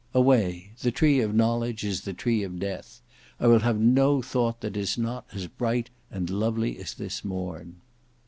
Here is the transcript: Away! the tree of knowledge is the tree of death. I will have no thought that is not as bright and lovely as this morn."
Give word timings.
Away! 0.15 0.71
the 0.81 0.89
tree 0.89 1.19
of 1.19 1.35
knowledge 1.35 1.83
is 1.83 2.01
the 2.01 2.13
tree 2.15 2.41
of 2.41 2.57
death. 2.57 3.01
I 3.39 3.45
will 3.45 3.59
have 3.59 3.79
no 3.79 4.19
thought 4.23 4.61
that 4.61 4.75
is 4.75 4.97
not 4.97 5.27
as 5.31 5.45
bright 5.45 5.91
and 6.09 6.27
lovely 6.27 6.79
as 6.79 6.95
this 6.95 7.23
morn." 7.23 7.81